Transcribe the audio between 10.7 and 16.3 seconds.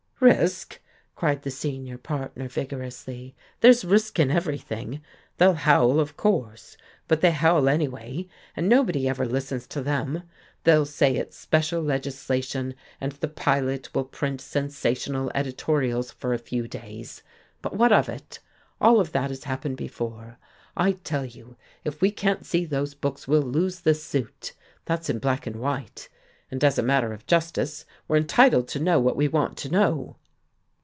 say it's special legislation, and the Pilot will print sensational editorials